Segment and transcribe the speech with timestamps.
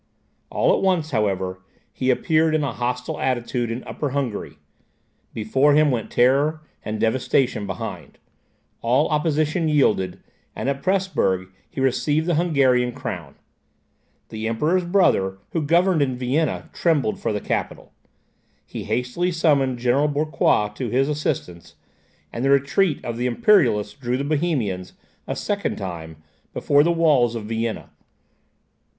[0.49, 1.61] All at once, however,
[1.93, 4.57] he appeared in a hostile attitude in Upper Hungary.
[5.31, 8.17] Before him went terror, and devastation behind;
[8.81, 10.19] all opposition yielded,
[10.55, 13.35] and at Presburg he received the Hungarian crown.
[14.29, 17.93] The Emperor's brother, who governed in Vienna, trembled for the capital.
[18.65, 21.75] He hastily summoned General Bucquoi to his assistance,
[22.33, 24.93] and the retreat of the Imperialists drew the Bohemians,
[25.27, 26.23] a second time,
[26.53, 27.91] before the walls of Vienna.